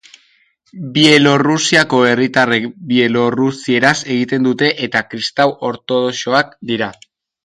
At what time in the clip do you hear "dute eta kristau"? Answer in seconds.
4.49-5.47